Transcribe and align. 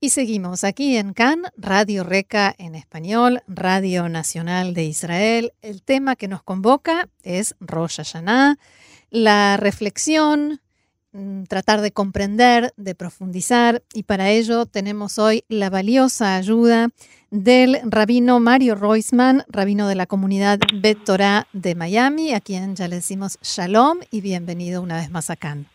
Y 0.00 0.10
seguimos 0.10 0.62
aquí 0.62 0.96
en 0.96 1.12
CAN, 1.12 1.42
Radio 1.56 2.04
Reca 2.04 2.54
en 2.56 2.76
español, 2.76 3.42
Radio 3.48 4.08
Nacional 4.08 4.72
de 4.72 4.84
Israel. 4.84 5.52
El 5.60 5.82
tema 5.82 6.14
que 6.14 6.28
nos 6.28 6.44
convoca 6.44 7.08
es 7.24 7.56
Rosh 7.58 7.96
Hashanah, 7.96 8.58
la 9.10 9.56
reflexión, 9.56 10.60
mm, 11.10 11.44
tratar 11.44 11.80
de 11.80 11.90
comprender, 11.90 12.72
de 12.76 12.94
profundizar, 12.94 13.82
y 13.92 14.04
para 14.04 14.30
ello 14.30 14.66
tenemos 14.66 15.18
hoy 15.18 15.42
la 15.48 15.68
valiosa 15.68 16.36
ayuda 16.36 16.90
del 17.32 17.80
rabino 17.82 18.38
Mario 18.38 18.76
Roisman, 18.76 19.42
rabino 19.48 19.88
de 19.88 19.96
la 19.96 20.06
comunidad 20.06 20.60
Bet 20.80 21.02
Torah 21.04 21.48
de 21.52 21.74
Miami, 21.74 22.34
a 22.34 22.40
quien 22.40 22.76
ya 22.76 22.86
le 22.86 22.96
decimos 22.96 23.36
shalom 23.42 23.98
y 24.12 24.20
bienvenido 24.20 24.80
una 24.80 24.98
vez 24.98 25.10
más 25.10 25.28
a 25.28 25.34
CAN. 25.34 25.66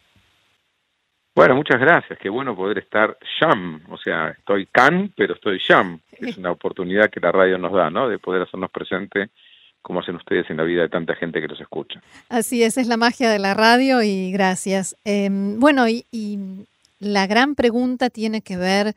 Bueno, 1.36 1.56
muchas 1.56 1.80
gracias. 1.80 2.20
Qué 2.20 2.30
bueno 2.30 2.56
poder 2.56 2.78
estar 2.78 3.18
sham. 3.40 3.82
O 3.90 3.98
sea, 3.98 4.30
estoy 4.30 4.68
can, 4.68 5.12
pero 5.16 5.34
estoy 5.34 5.58
sham. 5.58 6.00
Es 6.20 6.38
una 6.38 6.52
oportunidad 6.52 7.10
que 7.10 7.20
la 7.20 7.32
radio 7.34 7.58
nos 7.58 7.74
da, 7.74 7.90
¿no? 7.90 8.08
De 8.08 8.18
poder 8.18 8.44
hacernos 8.44 8.72
presente 8.72 9.30
como 9.84 10.00
hacen 10.00 10.16
ustedes 10.16 10.50
en 10.50 10.58
la 10.58 10.64
vida 10.64 10.82
de 10.82 10.90
tanta 10.90 11.14
gente 11.14 11.42
que 11.42 11.48
los 11.48 11.60
escucha. 11.60 12.02
Así 12.30 12.64
es, 12.64 12.78
es 12.78 12.88
la 12.88 12.98
magia 12.98 13.30
de 13.30 13.38
la 13.38 13.54
radio 13.54 14.02
y 14.02 14.32
gracias. 14.32 14.96
Em, 15.04 15.60
bueno, 15.60 15.88
y, 15.88 16.06
la 17.00 17.28
gran 17.28 17.56
pregunta 17.56 18.10
tiene 18.10 18.42
que 18.42 18.56
ver 18.56 18.96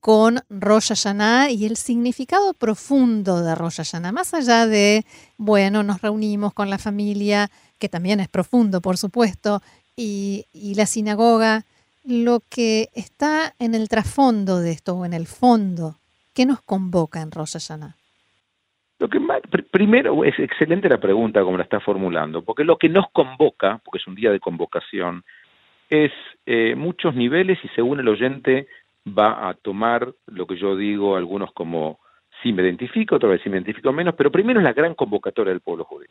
con 0.00 0.40
Rosh 0.50 0.88
Hashanah 0.88 1.50
y 1.50 1.64
el 1.64 1.76
significado 1.76 2.54
profundo 2.54 3.40
de 3.40 3.54
Rosh 3.54 3.76
Hashanah, 3.76 4.10
más 4.10 4.34
allá 4.34 4.66
de, 4.66 5.04
bueno, 5.36 5.84
nos 5.84 6.02
reunimos 6.02 6.52
con 6.54 6.70
la 6.70 6.78
familia, 6.78 7.48
que 7.78 7.88
también 7.88 8.18
es 8.18 8.26
profundo, 8.26 8.80
por 8.80 8.96
supuesto, 8.96 9.62
y, 9.96 10.74
la 10.76 10.86
sinagoga, 10.86 11.62
lo 12.04 12.40
que 12.50 12.88
está 12.94 13.54
en 13.58 13.74
el 13.74 13.88
trasfondo 13.88 14.60
de 14.60 14.72
esto, 14.72 14.94
o 14.94 15.04
en 15.04 15.14
el 15.14 15.26
fondo, 15.26 15.96
¿qué 16.34 16.46
nos 16.46 16.60
convoca 16.60 17.22
en 17.22 17.30
Rosh 17.30 17.54
Hashanah? 17.54 17.96
Lo 18.98 19.08
que 19.08 19.20
primero 19.70 20.24
es 20.24 20.38
excelente 20.38 20.88
la 20.88 20.98
pregunta 20.98 21.42
como 21.42 21.56
la 21.56 21.64
está 21.64 21.80
formulando, 21.80 22.42
porque 22.42 22.64
lo 22.64 22.78
que 22.78 22.88
nos 22.88 23.10
convoca, 23.10 23.80
porque 23.84 23.98
es 23.98 24.06
un 24.06 24.14
día 24.14 24.30
de 24.30 24.40
convocación, 24.40 25.24
es 25.90 26.12
eh, 26.46 26.74
muchos 26.76 27.14
niveles 27.14 27.58
y 27.62 27.68
según 27.68 28.00
el 28.00 28.08
oyente 28.08 28.68
va 29.06 29.48
a 29.48 29.54
tomar 29.54 30.12
lo 30.26 30.46
que 30.46 30.56
yo 30.56 30.76
digo, 30.76 31.16
algunos 31.16 31.52
como 31.52 32.00
si 32.42 32.52
me 32.52 32.62
identifico, 32.62 33.18
vez 33.18 33.42
si 33.42 33.50
me 33.50 33.56
identifico 33.56 33.92
menos, 33.92 34.14
pero 34.14 34.32
primero 34.32 34.60
es 34.60 34.64
la 34.64 34.72
gran 34.72 34.94
convocatoria 34.94 35.52
del 35.52 35.60
pueblo 35.60 35.84
judío 35.84 36.08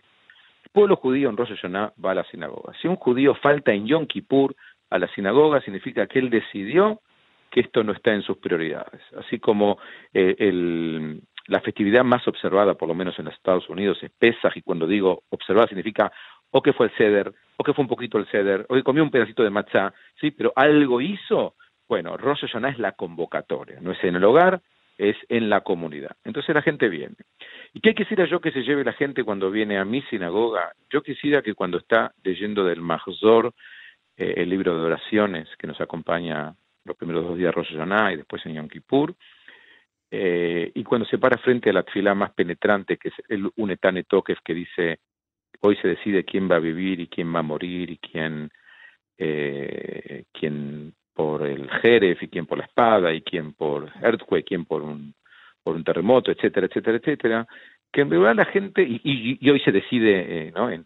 pueblo 0.75 0.97
judío 0.97 1.29
en 1.29 1.37
Rosh 1.37 1.55
Hashanah 1.55 1.93
va 2.03 2.11
a 2.11 2.15
la 2.15 2.23
sinagoga. 2.25 2.73
Si 2.81 2.87
un 2.87 2.97
judío 2.97 3.33
falta 3.35 3.71
en 3.71 3.87
Yom 3.87 4.05
Kippur 4.05 4.53
a 4.89 4.99
la 4.99 5.07
sinagoga, 5.07 5.61
significa 5.61 6.05
que 6.05 6.19
él 6.19 6.29
decidió 6.29 7.01
que 7.49 7.61
esto 7.61 7.81
no 7.83 7.93
está 7.93 8.13
en 8.13 8.21
sus 8.21 8.37
prioridades. 8.37 9.01
Así 9.17 9.39
como 9.39 9.77
eh, 10.13 11.17
la 11.47 11.61
festividad 11.61 12.03
más 12.03 12.27
observada, 12.27 12.73
por 12.73 12.89
lo 12.89 12.93
menos 12.93 13.17
en 13.17 13.25
los 13.25 13.33
Estados 13.33 13.69
Unidos, 13.69 13.97
es 14.03 14.11
Pesach, 14.11 14.57
y 14.57 14.61
cuando 14.61 14.85
digo 14.85 15.23
observada 15.29 15.67
significa 15.67 16.11
o 16.51 16.61
que 16.61 16.73
fue 16.73 16.87
el 16.87 16.91
ceder, 16.97 17.33
o 17.55 17.63
que 17.63 17.73
fue 17.73 17.83
un 17.83 17.89
poquito 17.89 18.17
el 18.17 18.27
ceder, 18.27 18.65
o 18.67 18.75
que 18.75 18.83
comió 18.83 19.01
un 19.01 19.11
pedacito 19.11 19.43
de 19.43 19.49
matzá, 19.49 19.93
¿sí? 20.19 20.31
Pero 20.31 20.51
algo 20.55 20.99
hizo. 20.99 21.55
Bueno, 21.87 22.17
Rosh 22.17 22.41
Hashanah 22.41 22.69
es 22.69 22.79
la 22.79 22.91
convocatoria, 22.91 23.79
no 23.79 23.91
es 23.91 24.03
en 24.03 24.15
el 24.15 24.23
hogar, 24.25 24.61
es 24.97 25.15
en 25.29 25.49
la 25.49 25.61
comunidad. 25.61 26.15
Entonces 26.23 26.55
la 26.55 26.61
gente 26.61 26.89
viene. 26.89 27.15
¿Y 27.73 27.81
qué 27.81 27.93
quisiera 27.93 28.25
yo 28.25 28.39
que 28.39 28.51
se 28.51 28.63
lleve 28.63 28.83
la 28.83 28.93
gente 28.93 29.23
cuando 29.23 29.51
viene 29.51 29.77
a 29.77 29.85
mi 29.85 30.01
sinagoga? 30.03 30.73
Yo 30.89 31.01
quisiera 31.01 31.41
que 31.41 31.53
cuando 31.53 31.77
está 31.77 32.13
leyendo 32.23 32.63
del 32.63 32.81
Mahzor, 32.81 33.53
eh, 34.17 34.35
el 34.37 34.49
libro 34.49 34.77
de 34.77 34.85
oraciones 34.85 35.49
que 35.57 35.67
nos 35.67 35.79
acompaña 35.81 36.55
los 36.85 36.95
primeros 36.95 37.25
dos 37.25 37.37
días 37.37 37.47
de 37.47 37.51
Rosh 37.51 38.13
y 38.13 38.15
después 38.15 38.45
en 38.45 38.53
Yom 38.53 38.69
Kippur, 38.69 39.15
eh, 40.11 40.71
y 40.73 40.83
cuando 40.83 41.05
se 41.07 41.17
para 41.17 41.37
frente 41.37 41.69
a 41.69 41.73
la 41.73 41.83
fila 41.83 42.15
más 42.15 42.31
penetrante, 42.31 42.97
que 42.97 43.09
es 43.09 43.15
el 43.27 43.49
Unetane 43.57 44.03
Tokef, 44.03 44.39
que 44.45 44.53
dice, 44.53 44.99
hoy 45.61 45.75
se 45.77 45.89
decide 45.89 46.23
quién 46.23 46.49
va 46.49 46.55
a 46.55 46.59
vivir 46.59 46.99
y 46.99 47.07
quién 47.07 47.33
va 47.33 47.39
a 47.39 47.43
morir 47.43 47.89
y 47.89 47.97
quién, 47.97 48.49
eh, 49.17 50.23
quién 50.31 50.93
por 51.15 51.47
el 51.47 51.69
Jerez 51.81 52.21
y 52.21 52.27
quién 52.27 52.45
por 52.45 52.57
la 52.57 52.65
espada 52.65 53.13
y 53.13 53.21
quién 53.21 53.53
por 53.53 53.89
earthquake, 54.01 54.45
quién 54.45 54.65
por 54.65 54.83
un, 54.83 55.15
por 55.63 55.75
un 55.75 55.83
terremoto, 55.83 56.29
etcétera, 56.29 56.67
etcétera, 56.67 56.97
etcétera, 56.97 57.47
que 57.91 58.01
en 58.01 58.09
realidad 58.09 58.35
la 58.35 58.45
gente, 58.45 58.85
y, 58.85 59.49
hoy 59.49 59.59
se 59.61 59.71
decide 59.71 60.47
eh, 60.47 60.51
¿no? 60.53 60.69
en, 60.69 60.85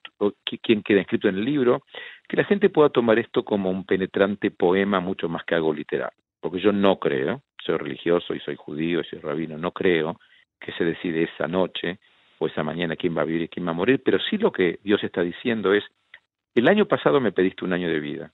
quién 0.62 0.84
queda 0.84 1.02
escrito 1.02 1.28
en 1.28 1.38
el 1.38 1.46
libro, 1.46 1.82
que 2.28 2.38
la 2.38 2.44
gente 2.44 2.70
pueda 2.70 2.90
tomar 2.90 3.18
esto 3.18 3.44
como 3.44 3.72
un 3.72 3.84
penetrante 3.84 4.52
poema 4.52 5.00
mucho 5.00 5.28
más 5.28 5.44
que 5.44 5.56
algo 5.56 5.74
literal. 5.74 6.12
Porque 6.40 6.60
yo 6.60 6.72
no 6.72 7.00
creo, 7.00 7.42
soy 7.66 7.78
religioso 7.78 8.36
y 8.36 8.40
soy 8.40 8.56
judío 8.56 9.02
y 9.02 9.06
soy 9.06 9.20
rabino, 9.20 9.58
no 9.58 9.72
creo 9.72 10.20
que 10.60 10.72
se 10.74 10.86
decide 10.86 11.24
esa 11.24 11.48
noche 11.48 11.98
o 12.38 12.46
esa 12.46 12.64
mañana 12.64 12.96
quién 12.96 13.18
va 13.18 13.24
a 13.24 13.26
vivir 13.26 13.42
y 13.42 13.48
quién 13.48 13.66
va 13.66 13.72
a 13.72 13.74
morir, 13.74 14.02
pero 14.06 14.20
sí 14.20 14.38
lo 14.38 14.52
que 14.52 14.80
Dios 14.84 15.04
está 15.04 15.24
diciendo 15.24 15.74
es, 15.74 15.84
el 16.54 16.68
año 16.68 16.86
pasado 16.86 17.20
me 17.20 17.32
pediste 17.32 17.66
un 17.66 17.74
año 17.74 17.90
de 17.90 18.00
vida 18.00 18.32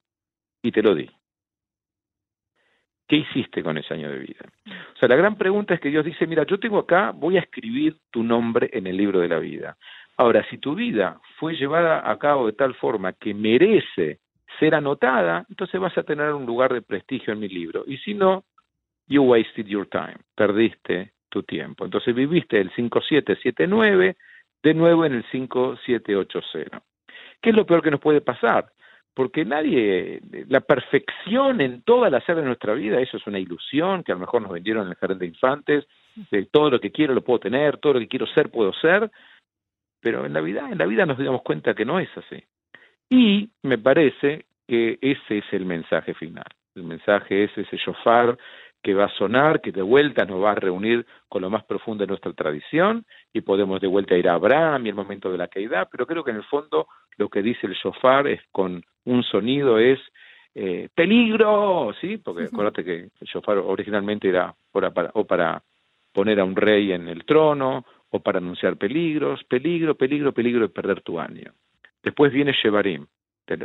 y 0.61 0.71
te 0.71 0.81
lo 0.81 0.95
di. 0.95 1.09
¿Qué 3.07 3.17
hiciste 3.17 3.61
con 3.61 3.77
ese 3.77 3.93
año 3.93 4.09
de 4.09 4.19
vida? 4.19 4.45
O 4.95 4.97
sea, 4.97 5.07
la 5.07 5.15
gran 5.15 5.37
pregunta 5.37 5.75
es 5.75 5.79
que 5.79 5.89
Dios 5.89 6.03
dice, 6.03 6.25
mira, 6.25 6.43
yo 6.45 6.59
tengo 6.59 6.79
acá, 6.79 7.11
voy 7.11 7.37
a 7.37 7.41
escribir 7.41 7.97
tu 8.11 8.23
nombre 8.23 8.69
en 8.73 8.87
el 8.87 8.97
libro 8.97 9.19
de 9.19 9.27
la 9.27 9.39
vida. 9.39 9.77
Ahora, 10.17 10.43
si 10.49 10.57
tu 10.57 10.75
vida 10.75 11.19
fue 11.37 11.55
llevada 11.55 12.09
a 12.09 12.17
cabo 12.17 12.47
de 12.47 12.53
tal 12.53 12.73
forma 12.75 13.13
que 13.13 13.33
merece 13.33 14.19
ser 14.59 14.73
anotada, 14.73 15.45
entonces 15.49 15.79
vas 15.79 15.97
a 15.97 16.03
tener 16.03 16.33
un 16.33 16.45
lugar 16.45 16.73
de 16.73 16.81
prestigio 16.81 17.33
en 17.33 17.39
mi 17.39 17.49
libro. 17.49 17.83
Y 17.85 17.97
si 17.97 18.13
no, 18.13 18.43
you 19.07 19.21
wasted 19.23 19.65
your 19.65 19.87
time, 19.87 20.17
perdiste 20.35 21.11
tu 21.29 21.43
tiempo. 21.43 21.85
Entonces 21.85 22.15
viviste 22.15 22.59
el 22.59 22.71
5779 22.73 24.15
de 24.63 24.73
nuevo 24.73 25.05
en 25.05 25.15
el 25.15 25.25
5780. 25.31 26.81
¿Qué 27.41 27.49
es 27.49 27.55
lo 27.55 27.65
peor 27.65 27.83
que 27.83 27.91
nos 27.91 27.99
puede 27.99 28.21
pasar? 28.21 28.71
Porque 29.15 29.45
nadie, 29.45 30.21
la 30.49 30.59
perfección 30.59 31.61
en 31.61 31.81
toda 31.83 32.09
la 32.09 32.17
áreas 32.17 32.37
de 32.37 32.43
nuestra 32.43 32.73
vida, 32.73 32.99
eso 32.99 33.15
es 33.15 33.25
una 33.25 33.39
ilusión 33.39 34.03
que 34.03 34.11
a 34.11 34.15
lo 34.15 34.19
mejor 34.19 34.41
nos 34.41 34.51
vendieron 34.51 34.83
en 34.83 34.89
el 34.89 34.95
jardín 34.95 35.19
de 35.19 35.25
infantes, 35.27 35.87
de 36.29 36.45
todo 36.45 36.69
lo 36.69 36.79
que 36.81 36.91
quiero 36.91 37.13
lo 37.13 37.23
puedo 37.23 37.39
tener, 37.39 37.77
todo 37.77 37.93
lo 37.93 37.99
que 37.99 38.09
quiero 38.09 38.27
ser 38.27 38.51
puedo 38.51 38.73
ser, 38.73 39.09
pero 40.01 40.25
en 40.25 40.33
la 40.33 40.41
vida, 40.41 40.69
en 40.69 40.77
la 40.77 40.85
vida 40.85 41.05
nos 41.05 41.17
damos 41.17 41.43
cuenta 41.43 41.73
que 41.73 41.85
no 41.85 41.97
es 41.97 42.09
así. 42.17 42.43
Y 43.09 43.49
me 43.63 43.77
parece 43.77 44.45
que 44.67 44.99
ese 45.01 45.37
es 45.37 45.45
el 45.53 45.65
mensaje 45.65 46.13
final. 46.13 46.45
El 46.75 46.83
mensaje 46.83 47.45
es 47.45 47.57
ese 47.57 47.77
shofar 47.77 48.37
que 48.85 48.93
va 48.93 49.05
a 49.05 49.17
sonar, 49.17 49.61
que 49.61 49.71
de 49.71 49.81
vuelta 49.81 50.25
nos 50.25 50.43
va 50.43 50.51
a 50.51 50.55
reunir 50.55 51.07
con 51.27 51.41
lo 51.41 51.49
más 51.49 51.63
profundo 51.65 52.03
de 52.03 52.07
nuestra 52.07 52.31
tradición 52.33 53.03
y 53.33 53.41
podemos 53.41 53.81
de 53.81 53.87
vuelta 53.87 54.15
ir 54.15 54.29
a 54.29 54.35
Abraham 54.35 54.85
y 54.85 54.89
el 54.89 54.95
momento 54.95 55.31
de 55.31 55.39
la 55.39 55.47
caída, 55.47 55.85
pero 55.91 56.05
creo 56.05 56.23
que 56.23 56.29
en 56.29 56.37
el 56.37 56.43
fondo 56.43 56.87
lo 57.17 57.27
que 57.27 57.41
dice 57.41 57.65
el 57.65 57.73
shofar 57.73 58.27
es 58.27 58.41
con 58.51 58.83
un 59.05 59.23
sonido 59.23 59.79
es 59.79 59.99
eh, 60.53 60.89
peligro, 60.93 61.95
¿sí? 61.99 62.17
Porque 62.17 62.43
acuérdate 62.43 62.83
que 62.83 62.95
el 63.19 63.27
shofar 63.27 63.57
originalmente 63.57 64.29
era 64.29 64.53
para, 64.71 64.93
o 65.15 65.25
para 65.25 65.63
poner 66.13 66.39
a 66.39 66.43
un 66.43 66.55
rey 66.55 66.91
en 66.91 67.07
el 67.07 67.25
trono 67.25 67.85
o 68.11 68.19
para 68.19 68.37
anunciar 68.37 68.77
peligros, 68.77 69.43
peligro, 69.45 69.95
peligro, 69.95 70.31
peligro 70.31 70.61
de 70.61 70.69
perder 70.69 71.01
tu 71.01 71.19
año. 71.19 71.53
Después 72.03 72.31
viene 72.31 72.53
Shevarim, 72.53 73.07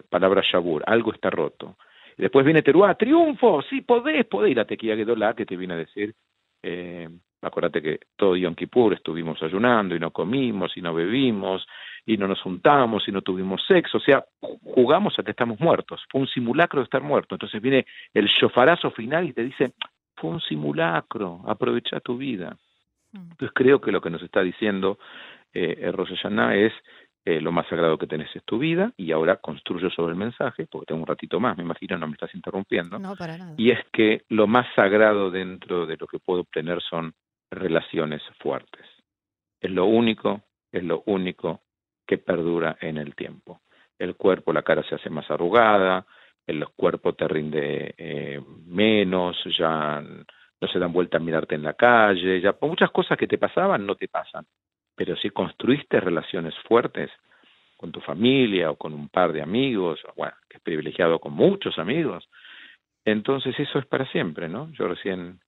palabra 0.09 0.41
Shabur, 0.51 0.83
algo 0.87 1.13
está 1.13 1.29
roto. 1.29 1.77
Después 2.17 2.45
viene 2.45 2.63
Teruá, 2.63 2.95
triunfo, 2.95 3.63
sí, 3.63 3.81
podés, 3.83 4.27
podés. 4.27 4.53
Y 4.53 4.55
la 4.55 4.65
tequila 4.65 4.95
la 5.17 5.35
que 5.35 5.47
te 5.47 5.57
viene 5.57 5.75
a 5.75 5.79
decir, 5.79 6.15
eh, 6.63 7.09
acuérdate 7.43 7.81
que 7.81 8.01
todo 8.17 8.37
Yom 8.37 8.55
Kippur 8.55 8.95
estuvimos 8.95 9.43
ayunando 9.43 9.95
y 9.95 9.99
no 9.99 10.11
comimos 10.11 10.77
y 10.77 10.83
no 10.83 10.95
bebimos 10.95 11.67
y 12.07 12.17
no 12.17 12.29
nos 12.29 12.41
juntamos 12.41 13.07
y 13.09 13.13
no 13.13 13.23
tuvimos 13.23 13.65
sexo. 13.67 13.99
O 13.99 14.01
sea, 14.01 14.25
jugamos 14.41 15.19
a 15.19 15.23
que 15.23 15.31
estamos 15.31 15.59
muertos. 15.61 16.03
Fue 16.11 16.21
un 16.21 16.29
simulacro 16.29 16.81
de 16.81 16.85
estar 16.85 17.03
muerto. 17.03 17.35
Entonces 17.35 17.61
viene 17.61 17.87
el 18.15 18.27
shofarazo 18.27 18.91
final 18.91 19.29
y 19.29 19.33
te 19.33 19.45
dice, 19.45 19.73
fue 20.17 20.31
un 20.31 20.41
simulacro, 20.41 21.41
aprovecha 21.47 22.01
tu 22.01 22.17
vida. 22.17 22.57
Mm. 23.13 23.31
Entonces 23.31 23.51
creo 23.55 23.81
que 23.81 23.93
lo 23.93 24.01
que 24.01 24.11
nos 24.11 24.23
está 24.23 24.43
diciendo 24.43 24.99
eh, 25.53 25.91
Rosh 25.93 26.13
es 26.13 26.73
eh, 27.25 27.41
lo 27.41 27.53
más 27.53 27.67
sagrado 27.69 27.99
que 27.99 28.07
tenés 28.07 28.35
es 28.35 28.43
tu 28.45 28.59
vida, 28.59 28.93
y 28.97 29.13
ahora 29.13 29.37
construyo 29.37 29.91
sobre 29.91 30.13
el 30.13 30.19
mensaje, 30.19 30.67
porque 30.67 30.87
tengo 30.87 31.03
un 31.03 31.07
ratito 31.07 31.39
más, 31.39 31.57
me 31.57 31.65
imagino, 31.65 31.99
no 31.99 32.07
me 32.07 32.15
estás 32.15 32.35
interrumpiendo. 32.35 32.99
No, 32.99 33.15
para 33.15 33.37
nada. 33.37 33.55
Y 33.57 33.71
es 33.71 33.81
que 33.93 34.23
lo 34.29 34.47
más 34.47 34.67
sagrado 34.75 35.31
dentro 35.31 35.87
de 35.87 35.97
lo 35.99 36.07
que 36.07 36.19
puedo 36.19 36.41
obtener 36.41 36.81
son 36.81 37.15
relaciones 37.51 38.23
fuertes. 38.39 38.87
Es 39.61 39.71
lo 39.71 39.85
único, 39.87 40.43
es 40.73 40.83
lo 40.83 41.03
único 41.07 41.61
que 42.07 42.19
perdura 42.19 42.79
en 42.81 42.97
el 42.97 43.15
tiempo. 43.15 43.61
El 43.99 44.17
cuerpo, 44.17 44.53
la 44.53 44.63
cara 44.63 44.83
se 44.83 44.95
hace 44.95 45.11
más 45.11 45.31
arrugada, 45.31 46.07
el 46.47 46.67
cuerpo 46.69 47.13
te 47.13 47.29
rinde 47.29 47.95
eh, 47.99 48.41
menos, 48.67 49.37
ya 49.59 50.01
no 50.01 50.69
se 50.69 50.79
dan 50.79 50.93
vuelta 50.93 51.19
a 51.19 51.21
mirarte 51.21 51.55
en 51.55 51.63
la 51.63 51.75
calle, 51.75 52.41
ya 52.41 52.57
muchas 52.63 52.91
cosas 52.91 53.17
que 53.19 53.27
te 53.27 53.39
pasaban 53.39 53.87
no 53.87 53.95
te 53.95 54.09
pasan. 54.09 54.47
Pero 55.01 55.17
si 55.17 55.31
construiste 55.31 55.99
relaciones 55.99 56.55
fuertes 56.69 57.11
con 57.79 57.91
tu 57.91 58.01
familia 58.03 58.71
o 58.71 58.77
con 58.77 58.93
un 58.93 59.09
par 59.09 59.33
de 59.33 59.41
amigos, 59.41 59.99
bueno, 60.15 60.35
que 60.47 60.59
es 60.59 60.63
privilegiado 60.63 61.19
con 61.19 61.33
muchos 61.33 61.79
amigos, 61.79 62.29
entonces 63.07 63.59
eso 63.59 63.79
es 63.79 63.87
para 63.87 64.05
siempre, 64.13 64.47
¿no? 64.47 64.71
Yo 64.73 64.89
recién 64.89 65.41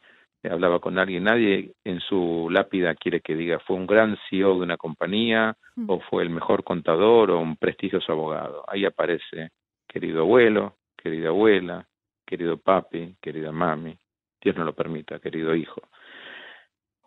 hablaba 0.43 0.81
con 0.81 0.99
alguien, 0.99 1.25
nadie 1.25 1.73
en 1.85 2.01
su 2.01 2.49
lápida 2.51 2.95
quiere 2.95 3.21
que 3.21 3.37
diga 3.37 3.59
fue 3.59 3.77
un 3.77 3.87
gran 3.87 4.17
CEO 4.31 4.55
de 4.55 4.63
una 4.63 4.79
compañía 4.79 5.55
mm. 5.77 5.91
o 5.91 6.01
fue 6.01 6.23
el 6.23 6.31
mejor 6.31 6.65
contador 6.65 7.31
o 7.31 7.39
un 7.39 7.57
prestigioso 7.57 8.11
abogado. 8.11 8.65
Ahí 8.69 8.87
aparece 8.87 9.51
querido 9.87 10.23
abuelo, 10.23 10.77
querida 10.97 11.29
abuela, 11.29 11.87
querido 12.25 12.57
papi, 12.57 13.17
querida 13.21 13.53
mami, 13.53 13.99
Dios 14.41 14.57
no 14.57 14.65
lo 14.65 14.73
permita, 14.73 15.19
querido 15.19 15.55
hijo 15.55 15.83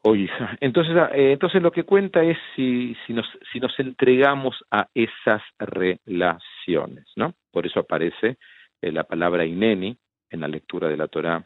o 0.08 0.16
hija. 0.16 0.56
Entonces, 0.62 0.96
ah, 0.96 1.10
eh, 1.14 1.32
entonces 1.32 1.64
lo 1.64 1.72
que 1.72 1.84
cuenta 1.84 2.24
es 2.24 2.38
si, 2.56 2.96
si, 3.06 3.14
nos, 3.14 3.26
si 3.52 3.60
nos 3.60 3.78
entregamos 3.80 4.64
a 4.70 4.88
esas 4.94 5.42
relaciones, 5.58 7.06
¿no? 7.16 7.34
Por 7.52 7.66
eso 7.66 7.80
aparece 7.80 8.38
eh, 8.82 8.92
la 8.92 9.06
palabra 9.06 9.46
ineni 9.46 9.98
en 10.30 10.42
la 10.42 10.48
lectura 10.48 10.88
de 10.90 10.98
la 10.98 11.08
Torá 11.08 11.44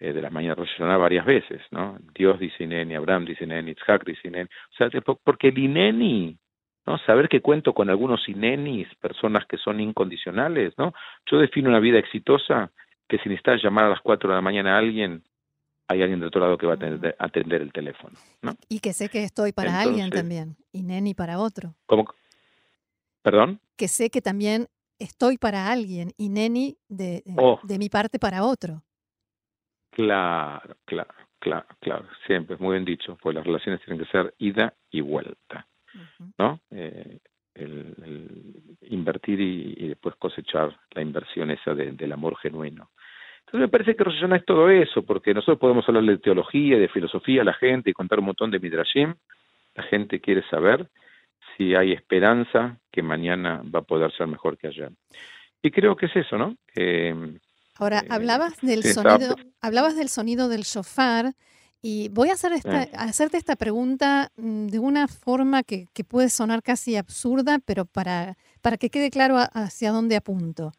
eh, 0.00 0.14
de 0.14 0.22
las 0.22 0.32
mañanas 0.32 0.56
Rosh 0.56 0.78
varias 0.78 1.26
veces, 1.26 1.60
¿no? 1.70 1.98
Dios 2.14 2.40
dice 2.40 2.64
ineni, 2.64 2.94
Abraham 2.94 3.26
dice 3.26 3.44
ineni, 3.44 3.72
Isaac 3.72 4.04
dice 4.06 4.28
ineni. 4.28 4.48
O 4.48 4.74
sea, 4.74 4.88
porque 5.22 5.48
el 5.48 5.58
ineni 5.58 6.38
¿no? 6.86 6.96
Saber 6.98 7.28
que 7.28 7.42
cuento 7.42 7.74
con 7.74 7.90
algunos 7.90 8.26
inenis, 8.26 8.88
personas 9.00 9.44
que 9.46 9.58
son 9.58 9.80
incondicionales, 9.80 10.72
¿no? 10.78 10.94
Yo 11.30 11.38
defino 11.38 11.68
una 11.68 11.78
vida 11.78 11.98
exitosa 11.98 12.72
que 13.06 13.18
si 13.18 13.28
necesitas 13.28 13.62
llamar 13.62 13.84
a 13.84 13.90
las 13.90 14.00
4 14.00 14.30
de 14.30 14.34
la 14.34 14.40
mañana 14.40 14.74
a 14.74 14.78
alguien, 14.78 15.22
hay 15.92 16.02
alguien 16.02 16.20
del 16.20 16.28
otro 16.28 16.40
lado 16.40 16.58
que 16.58 16.66
va 16.66 16.72
a 16.74 17.26
atender, 17.26 17.62
el 17.62 17.72
teléfono, 17.72 18.16
¿no? 18.42 18.56
Y 18.68 18.80
que 18.80 18.92
sé 18.92 19.08
que 19.08 19.22
estoy 19.24 19.52
para 19.52 19.80
alguien 19.80 20.10
también, 20.10 20.56
y 20.72 20.82
neni 20.82 21.14
para 21.14 21.38
otro. 21.38 21.74
¿Cómo? 21.86 22.04
¿Perdón? 23.22 23.60
Que 23.76 23.88
sé 23.88 24.10
que 24.10 24.20
también 24.20 24.68
estoy 24.98 25.38
para 25.38 25.70
alguien 25.70 26.12
y 26.16 26.28
neni 26.28 26.76
de, 26.88 27.22
oh. 27.36 27.60
de 27.62 27.78
mi 27.78 27.88
parte 27.88 28.18
para 28.18 28.44
otro. 28.44 28.82
Claro, 29.90 30.76
claro, 30.84 31.14
claro, 31.38 31.66
claro, 31.80 32.08
siempre, 32.26 32.56
muy 32.58 32.72
bien 32.74 32.84
dicho, 32.84 33.18
pues 33.20 33.34
las 33.34 33.44
relaciones 33.44 33.80
tienen 33.84 34.02
que 34.02 34.10
ser 34.10 34.34
ida 34.38 34.74
y 34.90 35.00
vuelta. 35.00 35.66
¿no? 36.38 36.60
Eh, 36.70 37.18
el, 37.54 38.78
invertir 38.82 39.40
y, 39.40 39.88
después 39.88 40.14
cosechar 40.16 40.74
la 40.92 41.02
inversión 41.02 41.50
esa 41.50 41.74
del 41.74 42.12
amor 42.12 42.36
genuino. 42.38 42.90
Entonces 43.52 43.68
me 43.68 43.68
parece 43.68 43.94
que 43.94 44.04
Rosh 44.04 44.24
es 44.34 44.44
todo 44.46 44.70
eso, 44.70 45.02
porque 45.02 45.34
nosotros 45.34 45.58
podemos 45.58 45.86
hablar 45.86 46.04
de 46.04 46.16
teología, 46.16 46.78
de 46.78 46.88
filosofía 46.88 47.42
a 47.42 47.44
la 47.44 47.52
gente 47.52 47.90
y 47.90 47.92
contar 47.92 48.18
un 48.18 48.24
montón 48.24 48.50
de 48.50 48.58
midrashim. 48.58 49.14
La 49.74 49.82
gente 49.82 50.22
quiere 50.22 50.42
saber 50.48 50.88
si 51.54 51.74
hay 51.74 51.92
esperanza 51.92 52.78
que 52.90 53.02
mañana 53.02 53.60
va 53.62 53.80
a 53.80 53.82
poder 53.82 54.10
ser 54.16 54.26
mejor 54.26 54.56
que 54.56 54.68
ayer. 54.68 54.90
Y 55.60 55.70
creo 55.70 55.96
que 55.96 56.06
es 56.06 56.16
eso, 56.16 56.38
¿no? 56.38 56.56
Ahora, 57.76 57.98
eh, 57.98 58.06
hablabas 58.08 58.58
del 58.62 58.84
sonido, 58.84 59.36
hablabas 59.60 59.96
del 59.96 60.08
sonido 60.08 60.48
del 60.48 60.62
shofar 60.62 61.34
y 61.82 62.08
voy 62.08 62.30
a, 62.30 62.32
hacer 62.32 62.52
esta, 62.52 62.88
hacerte 62.96 63.36
esta 63.36 63.56
pregunta 63.56 64.32
mm, 64.36 64.68
de 64.68 64.78
una 64.78 65.08
forma 65.08 65.62
que, 65.62 65.88
puede 66.08 66.30
sonar 66.30 66.62
casi 66.62 66.96
absurda, 66.96 67.58
pero 67.66 67.84
para, 67.84 68.38
para 68.62 68.78
que 68.78 68.88
quede 68.88 69.10
claro 69.10 69.36
hacia 69.36 69.92
dónde 69.92 70.16
apunto. 70.16 70.72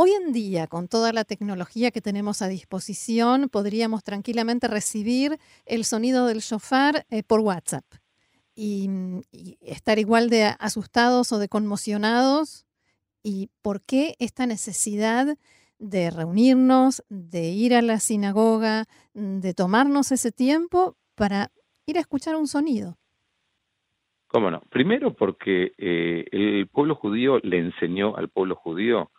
Hoy 0.00 0.12
en 0.12 0.32
día, 0.32 0.68
con 0.68 0.86
toda 0.86 1.12
la 1.12 1.24
tecnología 1.24 1.90
que 1.90 2.00
tenemos 2.00 2.40
a 2.40 2.46
disposición, 2.46 3.48
podríamos 3.48 4.04
tranquilamente 4.04 4.68
recibir 4.68 5.40
el 5.66 5.84
sonido 5.84 6.28
del 6.28 6.38
shofar 6.38 7.04
eh, 7.10 7.24
por 7.24 7.40
WhatsApp 7.40 7.84
y, 8.54 8.86
mm, 8.88 9.22
y, 9.32 9.58
estar 9.60 9.98
igual 9.98 10.30
de 10.30 10.54
asustados 10.60 11.32
o 11.32 11.40
de 11.40 11.48
conmocionados. 11.48 12.64
¿Y 13.24 13.50
por 13.60 13.82
qué 13.82 14.14
esta 14.20 14.46
necesidad 14.46 15.36
de 15.80 16.10
reunirnos, 16.12 17.02
de 17.08 17.48
ir 17.48 17.74
a 17.74 17.82
la 17.82 17.98
sinagoga, 17.98 18.84
mm, 19.14 19.40
de 19.40 19.52
tomarnos 19.52 20.12
ese 20.12 20.30
tiempo 20.30 20.96
para 21.16 21.50
ir 21.86 21.96
a 21.96 22.02
escuchar 22.02 22.36
un 22.36 22.46
sonido. 22.46 22.98
¿Cómo 24.28 24.48
no? 24.48 24.60
Primero 24.70 25.14
porque 25.14 25.72
eh, 25.76 26.24
el 26.30 26.68
pueblo 26.68 26.94
judío 26.94 27.40
le 27.40 27.58
enseñó 27.58 28.14
al 28.16 28.28
pueblo 28.28 28.54
judío 28.54 29.10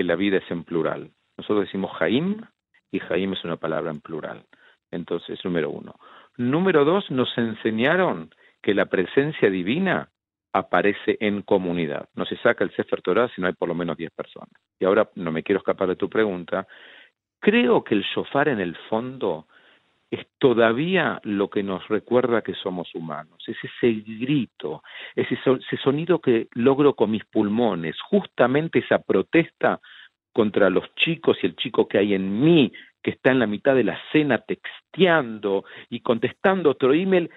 que 0.00 0.04
la 0.04 0.16
vida 0.16 0.38
es 0.38 0.50
en 0.50 0.64
plural. 0.64 1.10
Nosotros 1.36 1.66
decimos 1.66 1.90
Jaim 1.98 2.40
y 2.90 3.00
Jaim 3.00 3.34
es 3.34 3.44
una 3.44 3.58
palabra 3.58 3.90
en 3.90 4.00
plural. 4.00 4.46
Entonces, 4.90 5.38
número 5.44 5.68
uno. 5.68 5.94
Número 6.38 6.86
dos, 6.86 7.10
nos 7.10 7.28
enseñaron 7.36 8.30
que 8.62 8.72
la 8.72 8.86
presencia 8.86 9.50
divina 9.50 10.08
aparece 10.54 11.18
en 11.20 11.42
comunidad. 11.42 12.08
No 12.14 12.24
se 12.24 12.38
saca 12.38 12.64
el 12.64 12.74
Sefer 12.74 13.02
Torah 13.02 13.28
si 13.34 13.42
no 13.42 13.46
hay 13.46 13.52
por 13.52 13.68
lo 13.68 13.74
menos 13.74 13.98
10 13.98 14.10
personas. 14.12 14.54
Y 14.78 14.86
ahora 14.86 15.10
no 15.16 15.32
me 15.32 15.42
quiero 15.42 15.58
escapar 15.58 15.88
de 15.88 15.96
tu 15.96 16.08
pregunta. 16.08 16.66
Creo 17.38 17.84
que 17.84 17.94
el 17.94 18.02
shofar 18.02 18.48
en 18.48 18.60
el 18.60 18.76
fondo 18.88 19.48
es 20.10 20.26
todavía 20.38 21.20
lo 21.22 21.48
que 21.48 21.62
nos 21.62 21.86
recuerda 21.88 22.42
que 22.42 22.54
somos 22.54 22.92
humanos. 22.94 23.42
Es 23.46 23.56
ese 23.62 24.02
grito, 24.18 24.82
ese, 25.14 25.36
sonido 25.82 26.20
que 26.20 26.48
logro 26.52 26.94
con 26.94 27.12
mis 27.12 27.24
pulmones, 27.24 27.96
justamente 28.00 28.80
esa 28.80 28.98
protesta 28.98 29.80
contra 30.32 30.68
los 30.68 30.92
chicos 30.96 31.38
y 31.42 31.46
el 31.46 31.56
chico 31.56 31.86
que 31.86 31.98
hay 31.98 32.14
en 32.14 32.42
mí, 32.42 32.72
que 33.02 33.12
está 33.12 33.30
en 33.30 33.38
la 33.38 33.46
mitad 33.46 33.74
de 33.74 33.84
la 33.84 33.98
cena 34.10 34.38
texteando 34.38 35.64
y 35.88 36.00
contestando 36.00 36.70
otro 36.70 36.92
email 36.92 37.30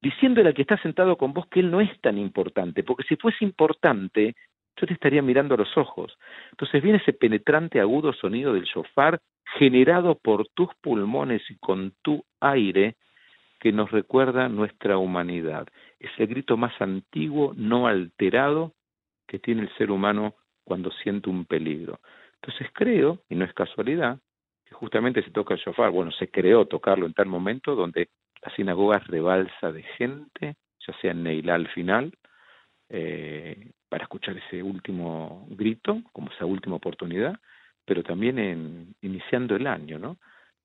diciéndole 0.00 0.48
al 0.48 0.54
que 0.54 0.62
está 0.62 0.80
sentado 0.80 1.16
con 1.16 1.32
vos 1.32 1.46
que 1.48 1.60
él 1.60 1.70
no 1.70 1.80
es 1.80 2.00
tan 2.00 2.18
importante, 2.18 2.84
porque 2.84 3.04
si 3.08 3.16
fuese 3.16 3.44
importante, 3.44 4.36
yo 4.76 4.86
te 4.86 4.94
estaría 4.94 5.22
mirando 5.22 5.54
a 5.54 5.58
los 5.58 5.76
ojos. 5.76 6.16
Entonces 6.52 6.82
viene 6.82 6.98
ese 6.98 7.12
penetrante 7.12 7.80
agudo 7.80 8.12
sonido 8.12 8.52
del 8.52 8.64
shofar 8.64 9.18
generado 9.56 10.16
por 10.16 10.48
tus 10.48 10.68
pulmones 10.80 11.42
y 11.50 11.56
con 11.56 11.94
tu 12.02 12.24
aire 12.40 12.96
que 13.60 13.72
nos 13.72 13.90
recuerda 13.90 14.48
nuestra 14.48 14.98
humanidad. 14.98 15.66
Es 15.98 16.10
el 16.18 16.28
grito 16.28 16.56
más 16.56 16.80
antiguo, 16.80 17.54
no 17.56 17.86
alterado, 17.86 18.74
que 19.26 19.38
tiene 19.38 19.62
el 19.62 19.74
ser 19.76 19.90
humano 19.90 20.34
cuando 20.64 20.90
siente 20.90 21.30
un 21.30 21.44
peligro. 21.44 22.00
Entonces 22.40 22.68
creo, 22.72 23.22
y 23.28 23.34
no 23.34 23.44
es 23.44 23.52
casualidad, 23.52 24.18
que 24.64 24.74
justamente 24.74 25.22
se 25.22 25.30
toca 25.30 25.54
el 25.54 25.60
shofar, 25.60 25.90
bueno, 25.90 26.12
se 26.12 26.30
creó 26.30 26.66
tocarlo 26.66 27.06
en 27.06 27.14
tal 27.14 27.26
momento 27.26 27.74
donde 27.74 28.10
la 28.42 28.54
sinagoga 28.54 28.98
rebalsa 29.00 29.72
de 29.72 29.82
gente, 29.82 30.56
ya 30.86 30.94
sea 31.00 31.10
en 31.10 31.24
Neilá 31.24 31.54
al 31.54 31.68
final, 31.68 32.12
eh, 32.90 33.72
para 33.88 34.04
escuchar 34.04 34.36
ese 34.36 34.62
último 34.62 35.46
grito, 35.50 36.02
como 36.12 36.30
esa 36.30 36.44
última 36.44 36.76
oportunidad, 36.76 37.38
pero 37.88 38.02
también 38.02 38.38
en, 38.38 38.94
iniciando 39.00 39.56
el 39.56 39.66
año, 39.66 39.98
¿no? 39.98 40.18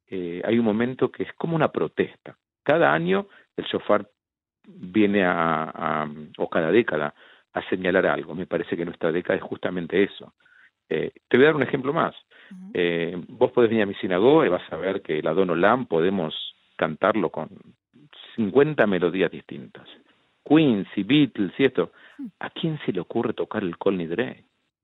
Eh, 0.08 0.42
hay 0.44 0.60
un 0.60 0.66
momento 0.66 1.10
que 1.10 1.24
es 1.24 1.34
como 1.34 1.56
una 1.56 1.72
protesta. 1.72 2.38
Cada 2.62 2.94
año 2.94 3.28
el 3.56 3.64
shofar 3.64 4.08
viene 4.68 5.24
a, 5.26 6.06
o 6.38 6.50
cada 6.50 6.70
década, 6.70 7.16
a 7.54 7.70
señalar 7.70 8.06
algo. 8.06 8.36
Me 8.36 8.46
parece 8.46 8.76
que 8.76 8.86
nuestra 8.86 9.12
década 9.12 9.38
es 9.38 9.44
justamente 9.44 10.04
eso. 10.04 10.34
Eh, 10.90 11.12
te 11.30 11.38
voy 11.38 11.46
a 11.46 11.48
dar 11.48 11.56
un 11.56 11.64
ejemplo 11.64 11.94
más. 11.94 12.14
vos 13.30 13.52
podés 13.54 13.70
venir 13.70 13.84
a 13.84 13.88
mi 13.88 13.96
sinagoga 13.96 14.46
y 14.46 14.50
vas 14.50 14.72
a 14.72 14.76
ver 14.76 15.02
que 15.02 15.24
la 15.24 15.34
Don 15.34 15.50
Olam 15.50 15.86
podemos 15.86 16.36
cantarlo 16.76 17.30
con 17.30 17.50
50 18.36 18.86
melodías 18.86 19.32
distintas. 19.32 19.88
Queens 20.46 20.88
y 20.96 21.04
Beatles 21.04 21.54
y 21.58 21.66
esto. 21.66 21.92
¿A 22.40 22.50
quién 22.50 22.78
se 22.86 22.92
le 22.92 23.00
ocurre 23.00 23.34
tocar 23.34 23.64
el 23.64 23.78
Col 23.78 23.98
Nidre? 23.98 24.44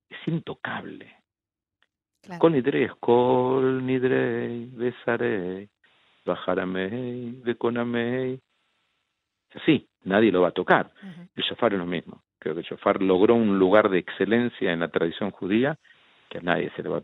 Es 0.10 0.28
intocable. 0.28 1.19
Claro. 2.22 2.50
Nidre 2.50 2.84
es 2.86 2.92
Col 3.00 3.86
Nidre, 3.86 4.68
besaré, 4.74 5.70
bajaramei, 6.26 7.42
deconamei. 7.44 8.40
Así, 9.56 9.88
nadie 10.04 10.32
lo 10.32 10.42
va 10.42 10.50
a 10.50 10.52
tocar. 10.52 10.92
El 11.36 11.44
shofar 11.44 11.74
es 11.74 11.80
lo 11.80 11.86
mismo. 11.86 12.22
Creo 12.38 12.54
que 12.54 12.62
el 12.62 12.66
shofar 12.66 13.02
logró 13.02 13.36
un 13.36 13.58
lugar 13.58 13.90
de 13.90 14.00
excelencia 14.00 14.72
en 14.72 14.82
la 14.82 14.90
tradición 14.90 15.32
judía 15.32 15.78
que 16.30 16.38
a 16.38 16.42
nadie 16.42 16.72
se 16.76 16.84
le 16.84 16.90
va 16.90 16.98
a 16.98 17.04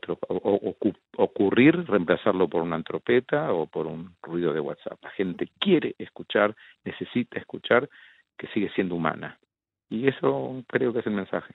ocurrir 1.17 1.85
reemplazarlo 1.87 2.47
por 2.47 2.61
una 2.61 2.81
trompeta 2.83 3.51
o 3.53 3.65
por 3.65 3.87
un 3.87 4.15
ruido 4.21 4.53
de 4.53 4.59
WhatsApp. 4.59 5.03
La 5.03 5.09
gente 5.09 5.49
quiere 5.59 5.95
escuchar, 5.97 6.55
necesita 6.83 7.39
escuchar 7.39 7.89
que 8.37 8.47
sigue 8.47 8.69
siendo 8.75 8.95
humana. 8.95 9.39
Y 9.89 10.07
eso 10.07 10.63
creo 10.67 10.93
que 10.93 10.99
es 10.99 11.07
el 11.07 11.13
mensaje. 11.13 11.53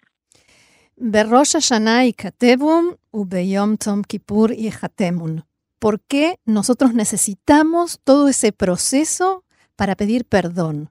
¿Por 5.78 5.98
qué 6.06 6.34
nosotros 6.44 6.92
necesitamos 6.92 8.02
todo 8.04 8.28
ese 8.28 8.52
proceso 8.52 9.42
para 9.76 9.94
pedir 9.94 10.26
perdón? 10.28 10.90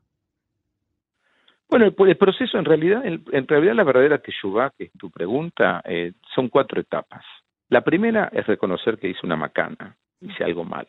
Bueno, 1.69 1.85
el, 1.85 2.17
proceso 2.17 2.57
en 2.57 2.65
realidad, 2.65 3.05
en 3.05 3.47
realidad 3.47 3.75
la 3.75 3.83
verdadera 3.83 4.17
Teshuvah, 4.17 4.71
que 4.75 4.85
es 4.85 4.91
tu 4.93 5.11
pregunta, 5.11 5.83
eh, 5.85 6.13
son 6.33 6.49
cuatro 6.49 6.81
etapas. 6.81 7.23
La 7.67 7.81
primera 7.81 8.31
es 8.33 8.47
reconocer 8.47 8.97
que 8.97 9.09
hice 9.09 9.19
una 9.23 9.35
macana, 9.35 9.95
hice 10.21 10.43
algo 10.43 10.63
mal. 10.63 10.87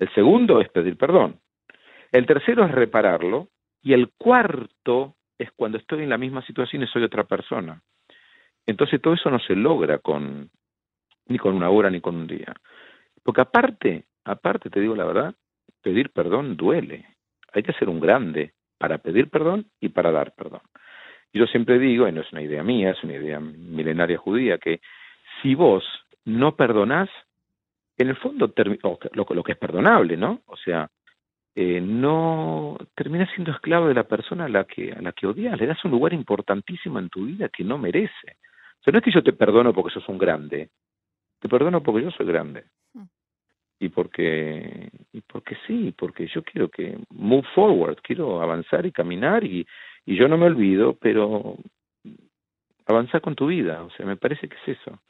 El 0.00 0.12
segundo 0.12 0.60
es 0.60 0.68
pedir 0.70 0.98
perdón. 0.98 1.38
El 2.10 2.26
tercero 2.26 2.66
es 2.66 2.72
repararlo. 2.72 3.48
Y 3.80 3.92
el 3.92 4.10
cuarto 4.18 5.14
es 5.38 5.52
cuando 5.52 5.78
estoy 5.78 6.02
en 6.02 6.08
la 6.08 6.18
misma 6.18 6.44
situación 6.46 6.82
y 6.82 6.86
soy 6.88 7.04
otra 7.04 7.24
persona. 7.24 7.80
Entonces 8.66 9.00
todo 9.00 9.14
eso 9.14 9.30
no 9.30 9.38
se 9.40 9.54
logra 9.54 9.98
con 9.98 10.50
ni 11.26 11.38
con 11.38 11.54
una 11.54 11.70
hora 11.70 11.90
ni 11.90 12.00
con 12.00 12.16
un 12.16 12.26
día. 12.26 12.54
Porque 13.22 13.40
aparte, 13.40 14.04
aparte 14.24 14.70
te 14.70 14.80
digo 14.80 14.94
la 14.94 15.04
verdad, 15.04 15.34
pedir 15.82 16.10
perdón 16.10 16.56
duele. 16.56 17.06
Hay 17.52 17.62
que 17.62 17.72
ser 17.74 17.88
un 17.88 18.00
grande 18.00 18.52
para 18.78 18.98
pedir 18.98 19.30
perdón 19.30 19.66
y 19.80 19.88
para 19.90 20.10
dar 20.10 20.34
perdón. 20.34 20.62
Y 21.32 21.38
yo 21.38 21.46
siempre 21.46 21.78
digo, 21.78 22.08
y 22.08 22.12
no 22.12 22.20
es 22.20 22.32
una 22.32 22.42
idea 22.42 22.62
mía, 22.62 22.90
es 22.90 23.02
una 23.02 23.14
idea 23.14 23.40
milenaria 23.40 24.18
judía, 24.18 24.58
que 24.58 24.80
si 25.42 25.54
vos 25.54 25.84
no 26.24 26.56
perdonás, 26.56 27.10
en 27.96 28.08
el 28.08 28.16
fondo, 28.16 28.52
lo, 29.12 29.26
lo, 29.28 29.42
que 29.42 29.52
es 29.52 29.58
perdonable, 29.58 30.16
¿no? 30.16 30.42
O 30.46 30.56
sea, 30.56 30.88
eh, 31.54 31.80
no 31.80 32.76
terminas 32.94 33.30
siendo 33.34 33.52
esclavo 33.52 33.88
de 33.88 33.94
la 33.94 34.04
persona 34.04 34.46
a 34.46 34.48
la 34.48 34.64
que 34.64 34.92
a 34.92 35.00
la 35.00 35.12
que 35.12 35.26
odias, 35.26 35.58
le 35.58 35.66
das 35.66 35.84
un 35.84 35.92
lugar 35.92 36.12
importantísimo 36.12 36.98
en 36.98 37.08
tu 37.08 37.26
vida 37.26 37.48
que 37.48 37.62
no 37.62 37.78
merece. 37.78 38.38
Sea, 38.84 38.92
no 38.92 38.98
es 38.98 39.04
que 39.04 39.12
yo 39.12 39.22
te 39.22 39.32
perdono 39.32 39.72
porque 39.72 39.92
sos 39.92 40.08
un 40.08 40.18
grande, 40.18 40.68
te 41.40 41.48
perdono 41.48 41.82
porque 41.82 42.04
yo 42.04 42.10
soy 42.10 42.26
grande. 42.26 42.64
Mm. 42.92 43.04
Y 43.80 43.88
porque, 43.88 44.90
y 45.12 45.20
porque 45.22 45.56
sí, 45.66 45.94
porque 45.96 46.26
yo 46.28 46.42
quiero 46.42 46.68
que 46.68 46.98
move 47.10 47.46
forward, 47.54 47.96
quiero 48.02 48.40
avanzar 48.40 48.86
y 48.86 48.92
caminar 48.92 49.44
y, 49.44 49.66
y 50.06 50.16
yo 50.16 50.28
no 50.28 50.36
me 50.36 50.46
olvido, 50.46 50.96
pero 51.00 51.56
avanzar 52.86 53.20
con 53.20 53.34
tu 53.34 53.46
vida, 53.46 53.82
o 53.82 53.90
sea, 53.90 54.06
me 54.06 54.16
parece 54.16 54.48
que 54.48 54.56
es 54.56 54.78
eso. 54.78 55.00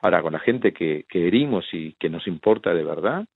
Ahora, 0.00 0.22
con 0.22 0.32
la 0.32 0.38
gente 0.38 0.72
que, 0.72 1.04
que 1.08 1.26
herimos 1.26 1.66
y 1.72 1.94
que 1.94 2.08
nos 2.08 2.26
importa 2.28 2.72
de 2.72 2.84
verdad, 2.84 3.26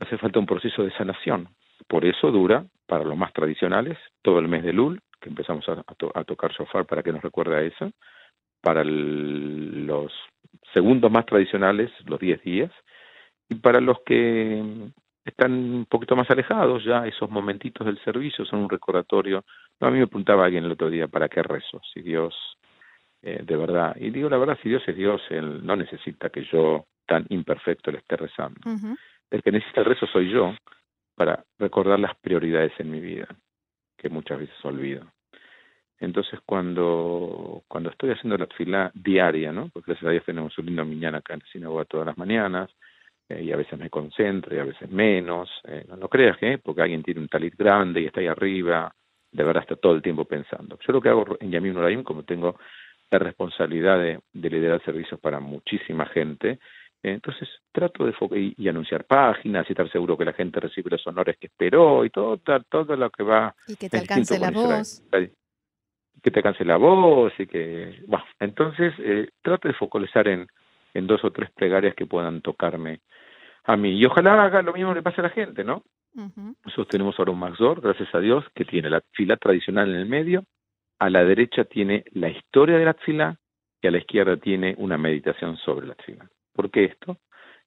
hace 0.00 0.18
falta 0.18 0.40
un 0.40 0.46
proceso 0.46 0.82
de 0.82 0.90
sanación. 0.92 1.48
Por 1.86 2.04
eso 2.04 2.30
dura, 2.32 2.66
para 2.86 3.04
los 3.04 3.16
más 3.16 3.32
tradicionales, 3.32 3.96
todo 4.22 4.40
el 4.40 4.48
mes 4.48 4.64
de 4.64 4.72
Lul, 4.72 5.00
que 5.20 5.28
empezamos 5.28 5.64
a, 5.68 6.24
tocar 6.24 6.52
shofar 6.52 6.86
para 6.86 7.02
que 7.02 7.12
nos 7.12 7.22
recuerde 7.22 7.56
a 7.56 7.62
eso, 7.62 7.92
para 8.60 8.84
los 8.84 10.12
segundos 10.72 11.10
más 11.10 11.26
tradicionales, 11.26 11.90
los 12.06 12.20
10 12.20 12.42
días, 12.42 12.72
y 13.48 13.56
para 13.56 13.80
los 13.80 14.00
que 14.02 14.92
están 15.24 15.52
un 15.52 15.86
poquito 15.86 16.16
más 16.16 16.30
alejados 16.30 16.84
ya, 16.84 17.06
esos 17.06 17.30
momentitos 17.30 17.86
del 17.86 18.02
servicio 18.04 18.44
son 18.44 18.60
un 18.60 18.70
recordatorio. 18.70 19.44
No, 19.80 19.88
a 19.88 19.90
mí 19.90 19.98
me 19.98 20.06
preguntaba 20.06 20.44
alguien 20.44 20.64
el 20.64 20.72
otro 20.72 20.90
día, 20.90 21.08
¿para 21.08 21.28
qué 21.28 21.42
rezo? 21.42 21.80
Si 21.92 22.00
Dios 22.00 22.34
eh, 23.22 23.42
de 23.42 23.56
verdad. 23.56 23.96
Y 23.98 24.10
digo 24.10 24.30
la 24.30 24.38
verdad, 24.38 24.58
si 24.62 24.68
Dios 24.68 24.82
es 24.86 24.96
Dios, 24.96 25.20
Él 25.30 25.64
no 25.64 25.76
necesita 25.76 26.30
que 26.30 26.44
yo 26.44 26.86
tan 27.06 27.26
imperfecto 27.28 27.90
le 27.90 27.98
esté 27.98 28.16
rezando. 28.16 28.60
El 29.30 29.42
que 29.42 29.52
necesita 29.52 29.80
el 29.80 29.86
rezo 29.86 30.06
soy 30.06 30.30
yo 30.30 30.54
para 31.14 31.44
recordar 31.58 32.00
las 32.00 32.16
prioridades 32.16 32.72
en 32.78 32.90
mi 32.90 33.00
vida, 33.00 33.28
que 33.98 34.08
muchas 34.08 34.38
veces 34.38 34.54
olvido. 34.64 35.04
Entonces 36.00 36.40
cuando, 36.46 37.62
cuando 37.68 37.90
estoy 37.90 38.10
haciendo 38.10 38.38
la 38.38 38.46
fila 38.46 38.90
diaria, 38.94 39.52
¿no? 39.52 39.68
porque 39.68 39.92
gracias 39.92 40.08
a 40.08 40.12
Dios 40.12 40.24
tenemos 40.24 40.56
un 40.58 40.66
lindo 40.66 40.84
mañana 40.84 41.18
acá 41.18 41.34
en 41.34 41.40
la 41.40 41.52
sinagoga 41.52 41.84
todas 41.84 42.06
las 42.06 42.16
mañanas, 42.16 42.70
eh, 43.28 43.44
y 43.44 43.52
a 43.52 43.56
veces 43.56 43.78
me 43.78 43.90
concentro 43.90 44.54
y 44.56 44.58
a 44.58 44.64
veces 44.64 44.90
menos, 44.90 45.50
eh, 45.64 45.84
no, 45.96 46.08
creas 46.08 46.38
que 46.38 46.58
porque 46.58 46.82
alguien 46.82 47.02
tiene 47.02 47.20
un 47.20 47.28
talit 47.28 47.54
grande 47.54 48.00
y 48.00 48.06
está 48.06 48.20
ahí 48.20 48.26
arriba, 48.26 48.92
de 49.30 49.44
verdad 49.44 49.62
está 49.62 49.76
todo 49.76 49.94
el 49.94 50.02
tiempo 50.02 50.24
pensando. 50.24 50.78
Yo 50.84 50.92
lo 50.92 51.02
que 51.02 51.10
hago 51.10 51.36
en 51.38 51.50
Yamim 51.50 51.74
Noraim, 51.74 52.02
como 52.02 52.24
tengo 52.24 52.56
la 53.10 53.18
responsabilidad 53.18 53.98
de, 53.98 54.20
liderar 54.32 54.82
servicios 54.84 55.20
para 55.20 55.38
muchísima 55.38 56.06
gente. 56.06 56.58
Entonces 57.02 57.48
trato 57.72 58.04
de 58.04 58.14
y, 58.38 58.54
y, 58.58 58.68
anunciar 58.68 59.04
páginas 59.04 59.64
y 59.68 59.72
estar 59.72 59.90
seguro 59.90 60.18
que 60.18 60.24
la 60.24 60.32
gente 60.32 60.60
recibe 60.60 60.90
los 60.90 61.06
honores 61.06 61.36
que 61.38 61.46
esperó 61.46 62.04
y 62.04 62.10
todo, 62.10 62.38
todo 62.68 62.96
lo 62.96 63.10
que 63.10 63.22
va. 63.22 63.54
Y 63.68 63.76
que 63.76 63.88
te 63.88 63.98
alcance 63.98 64.38
la 64.38 64.50
voz. 64.50 65.02
Que 66.22 66.30
te 66.30 66.40
alcance 66.40 66.64
la 66.64 66.76
voz 66.76 67.32
y 67.38 67.46
que. 67.46 68.02
Bueno, 68.06 68.24
entonces 68.38 68.92
eh, 68.98 69.30
trato 69.42 69.68
de 69.68 69.74
focalizar 69.74 70.28
en, 70.28 70.46
en 70.94 71.06
dos 71.06 71.24
o 71.24 71.30
tres 71.30 71.50
plegarias 71.50 71.94
que 71.94 72.06
puedan 72.06 72.42
tocarme 72.42 73.00
a 73.64 73.76
mí. 73.76 73.98
Y 73.98 74.04
ojalá 74.04 74.42
haga 74.42 74.62
lo 74.62 74.72
mismo 74.72 74.94
que 74.94 75.02
pase 75.02 75.20
a 75.20 75.24
la 75.24 75.30
gente, 75.30 75.64
¿no? 75.64 75.82
Nosotros 76.12 76.88
tenemos 76.88 77.18
ahora 77.18 77.30
un 77.30 77.38
Maxor, 77.38 77.80
gracias 77.80 78.12
a 78.14 78.20
Dios, 78.20 78.44
que 78.54 78.64
tiene 78.64 78.90
la 78.90 79.00
fila 79.12 79.36
tradicional 79.36 79.88
en 79.90 79.96
el 79.96 80.06
medio, 80.06 80.44
a 80.98 81.08
la 81.08 81.24
derecha 81.24 81.64
tiene 81.64 82.04
la 82.12 82.28
historia 82.28 82.78
de 82.78 82.84
la 82.84 82.94
tzila 82.94 83.36
y 83.80 83.86
a 83.86 83.90
la 83.90 83.98
izquierda 83.98 84.36
tiene 84.36 84.74
una 84.78 84.98
meditación 84.98 85.56
sobre 85.58 85.86
la 85.86 85.94
tzila. 85.94 86.28
¿Por 86.52 86.70
qué 86.70 86.84
esto? 86.84 87.18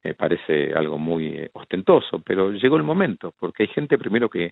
Me 0.03 0.13
parece 0.13 0.73
algo 0.73 0.97
muy 0.97 1.27
eh, 1.27 1.49
ostentoso, 1.53 2.19
pero 2.19 2.51
llegó 2.51 2.75
el 2.75 2.83
momento, 2.83 3.33
porque 3.39 3.63
hay 3.63 3.69
gente 3.69 3.97
primero 3.97 4.29
que 4.29 4.51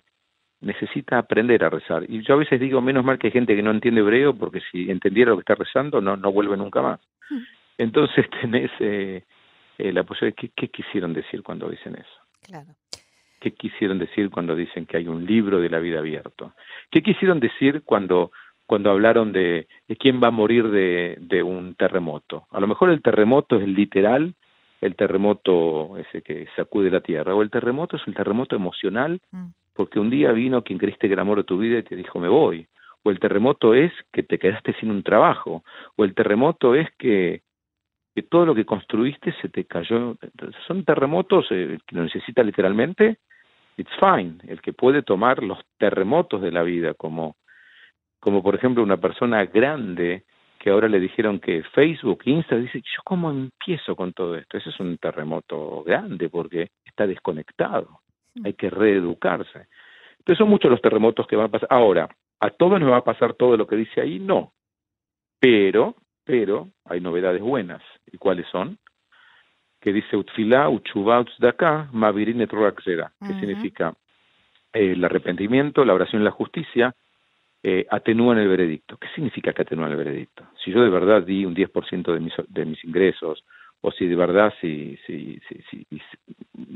necesita 0.62 1.18
aprender 1.18 1.64
a 1.64 1.70
rezar. 1.70 2.04
Y 2.08 2.22
yo 2.22 2.34
a 2.34 2.38
veces 2.38 2.60
digo, 2.60 2.80
menos 2.80 3.04
mal 3.04 3.18
que 3.18 3.26
hay 3.28 3.32
gente 3.32 3.54
que 3.54 3.62
no 3.62 3.70
entiende 3.70 4.00
hebreo, 4.00 4.34
porque 4.34 4.60
si 4.70 4.90
entendiera 4.90 5.30
lo 5.30 5.36
que 5.36 5.42
está 5.42 5.54
rezando, 5.54 6.00
no, 6.00 6.16
no 6.16 6.32
vuelve 6.32 6.56
nunca 6.56 6.80
más. 6.80 7.00
Hmm. 7.28 7.42
Entonces 7.78 8.26
tenés 8.40 8.70
eh, 8.80 9.24
eh, 9.78 9.92
la 9.92 10.04
posibilidad, 10.04 10.36
¿qué, 10.36 10.50
¿qué 10.54 10.68
quisieron 10.68 11.12
decir 11.12 11.42
cuando 11.42 11.68
dicen 11.68 11.96
eso? 11.96 12.20
Claro. 12.46 12.68
¿Qué 13.40 13.52
quisieron 13.52 13.98
decir 13.98 14.30
cuando 14.30 14.54
dicen 14.54 14.86
que 14.86 14.96
hay 14.96 15.08
un 15.08 15.26
libro 15.26 15.60
de 15.60 15.68
la 15.68 15.80
vida 15.80 15.98
abierto? 15.98 16.54
¿Qué 16.90 17.02
quisieron 17.02 17.40
decir 17.40 17.82
cuando 17.84 18.30
cuando 18.64 18.90
hablaron 18.90 19.32
de, 19.32 19.66
quién 19.98 20.22
va 20.22 20.28
a 20.28 20.30
morir 20.30 20.70
de, 20.70 21.18
de, 21.20 21.42
un 21.42 21.74
terremoto. 21.74 22.46
A 22.52 22.60
lo 22.60 22.66
mejor 22.66 22.88
el 22.88 23.02
terremoto 23.02 23.56
es 23.56 23.68
literal, 23.68 24.34
el 24.80 24.96
terremoto 24.96 25.98
ese 25.98 26.22
que 26.22 26.46
sacude 26.56 26.90
la 26.90 27.00
tierra, 27.00 27.34
o 27.34 27.42
el 27.42 27.50
terremoto 27.50 27.96
es 27.96 28.06
un 28.06 28.14
terremoto 28.14 28.56
emocional, 28.56 29.20
mm. 29.30 29.46
Porque 29.74 29.98
un 29.98 30.10
día 30.10 30.32
vino 30.32 30.62
quien 30.62 30.78
creíste 30.78 31.08
que 31.08 31.14
era 31.14 31.22
amor 31.22 31.38
de 31.38 31.44
tu 31.44 31.58
vida 31.58 31.78
y 31.78 31.82
te 31.82 31.96
dijo 31.96 32.18
me 32.18 32.28
voy. 32.28 32.66
O 33.02 33.10
el 33.10 33.18
terremoto 33.18 33.74
es 33.74 33.92
que 34.12 34.22
te 34.22 34.38
quedaste 34.38 34.74
sin 34.74 34.90
un 34.90 35.02
trabajo, 35.02 35.64
o 35.96 36.04
el 36.04 36.14
terremoto 36.14 36.74
es 36.74 36.88
que, 36.98 37.42
que 38.14 38.22
todo 38.22 38.46
lo 38.46 38.54
que 38.54 38.64
construiste 38.64 39.34
se 39.40 39.48
te 39.48 39.64
cayó. 39.64 40.16
Son 40.66 40.84
terremotos 40.84 41.46
eh, 41.50 41.78
que 41.86 41.96
lo 41.96 42.04
necesita 42.04 42.42
literalmente, 42.42 43.18
it's 43.76 43.90
fine. 43.98 44.38
El 44.46 44.60
que 44.60 44.72
puede 44.72 45.02
tomar 45.02 45.42
los 45.42 45.58
terremotos 45.78 46.40
de 46.42 46.52
la 46.52 46.62
vida 46.62 46.94
como 46.94 47.36
como 48.22 48.40
por 48.40 48.54
ejemplo 48.54 48.84
una 48.84 48.98
persona 48.98 49.44
grande 49.46 50.24
que 50.60 50.70
ahora 50.70 50.88
le 50.88 51.00
dijeron 51.00 51.40
que 51.40 51.64
Facebook, 51.74 52.20
Instagram, 52.24 52.66
dice, 52.66 52.80
yo 52.82 53.02
cómo 53.04 53.32
empiezo 53.32 53.96
con 53.96 54.12
todo 54.12 54.36
esto. 54.36 54.58
Ese 54.58 54.70
es 54.70 54.78
un 54.78 54.96
terremoto 54.96 55.82
grande 55.82 56.28
porque 56.28 56.70
está 56.84 57.04
desconectado. 57.04 57.98
Hay 58.44 58.54
que 58.54 58.70
reeducarse. 58.70 59.66
Entonces 60.18 60.38
son 60.38 60.48
muchos 60.48 60.70
los 60.70 60.80
terremotos 60.80 61.26
que 61.26 61.36
van 61.36 61.46
a 61.46 61.50
pasar. 61.50 61.68
Ahora, 61.70 62.08
¿a 62.40 62.50
todos 62.50 62.80
nos 62.80 62.90
va 62.90 62.98
a 62.98 63.04
pasar 63.04 63.34
todo 63.34 63.56
lo 63.56 63.66
que 63.66 63.76
dice 63.76 64.00
ahí? 64.00 64.18
No. 64.18 64.52
Pero, 65.40 65.96
pero 66.24 66.68
hay 66.84 67.00
novedades 67.00 67.42
buenas. 67.42 67.82
¿Y 68.10 68.18
cuáles 68.18 68.46
son? 68.48 68.78
Que 69.80 69.92
dice 69.92 70.16
Utfilá, 70.16 70.68
Uchubá, 70.68 71.20
Utzdaka, 71.20 71.88
Mavirin 71.92 72.46
que 72.46 73.34
significa 73.40 73.94
eh, 74.72 74.92
el 74.92 75.04
arrepentimiento, 75.04 75.84
la 75.84 75.94
oración 75.94 76.22
y 76.22 76.24
la 76.24 76.30
justicia, 76.30 76.94
eh, 77.64 77.86
atenúan 77.90 78.38
el 78.38 78.48
veredicto. 78.48 78.96
¿Qué 78.96 79.08
significa 79.14 79.52
que 79.52 79.62
atenúan 79.62 79.90
el 79.90 79.96
veredicto? 79.96 80.44
Si 80.64 80.70
yo 80.72 80.82
de 80.82 80.90
verdad 80.90 81.22
di 81.22 81.44
un 81.44 81.54
10% 81.54 82.12
de 82.12 82.20
mis, 82.20 82.32
de 82.48 82.64
mis 82.64 82.82
ingresos, 82.84 83.44
o 83.80 83.90
si 83.90 84.06
de 84.06 84.16
verdad 84.16 84.52
si, 84.60 84.96
si, 85.06 85.40
si, 85.70 85.86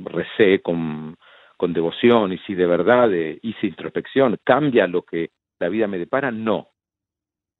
recé 0.04 0.60
con, 0.60 1.16
con, 1.56 1.72
devoción 1.72 2.32
y 2.32 2.38
si 2.38 2.54
de 2.54 2.66
verdad 2.66 3.12
eh, 3.12 3.38
hice 3.42 3.66
introspección, 3.66 4.38
¿cambia 4.44 4.86
lo 4.86 5.02
que 5.02 5.30
la 5.58 5.68
vida 5.68 5.86
me 5.86 5.98
depara? 5.98 6.30
No. 6.30 6.68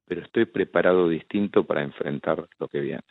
Pero 0.06 0.22
estoy 0.22 0.44
preparado 0.46 1.08
distinto 1.08 1.64
para 1.64 1.82
enfrentar 1.82 2.46
lo 2.58 2.68
que 2.68 2.80
viene. 2.80 3.02